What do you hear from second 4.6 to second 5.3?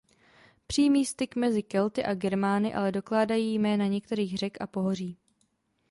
a pohoří.